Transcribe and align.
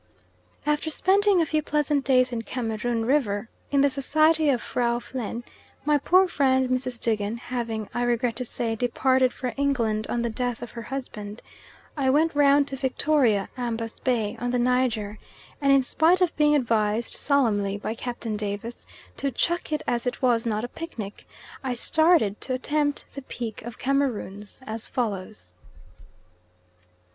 After 0.65 0.89
spending 0.89 1.41
a 1.43 1.45
few 1.45 1.61
pleasant 1.61 2.03
days 2.03 2.31
in 2.31 2.41
Cameroon 2.41 3.05
River 3.05 3.49
in 3.69 3.81
the 3.81 3.89
society 3.91 4.49
of 4.49 4.59
Frau 4.59 4.97
Plehn, 4.99 5.43
my 5.85 5.99
poor 5.99 6.27
friend 6.27 6.69
Mrs. 6.69 6.99
Duggan 6.99 7.37
having, 7.37 7.87
I 7.93 8.01
regret 8.01 8.35
to 8.37 8.43
say, 8.45 8.75
departed 8.75 9.31
for 9.31 9.53
England 9.57 10.07
on 10.09 10.23
the 10.23 10.29
death 10.31 10.63
of 10.63 10.71
her 10.71 10.81
husband, 10.81 11.43
I 11.95 12.09
went 12.09 12.33
round 12.33 12.67
to 12.69 12.75
Victoria, 12.77 13.49
Ambas 13.55 13.99
Bay, 13.99 14.35
on 14.39 14.49
the 14.49 14.57
Niger, 14.57 15.19
and 15.61 15.71
in 15.71 15.83
spite 15.83 16.19
of 16.19 16.35
being 16.35 16.55
advised 16.55 17.13
solemnly 17.13 17.77
by 17.77 17.93
Captain 17.93 18.35
Davies 18.35 18.87
to 19.17 19.29
"chuck 19.29 19.71
it 19.71 19.83
as 19.85 20.07
it 20.07 20.19
was 20.19 20.47
not 20.47 20.63
a 20.63 20.67
picnic," 20.67 21.27
I 21.63 21.75
started 21.75 22.41
to 22.41 22.55
attempt 22.55 23.13
the 23.13 23.21
Peak 23.21 23.61
of 23.61 23.77
Cameroons 23.77 24.63
as 24.65 24.87
follows. 24.87 25.53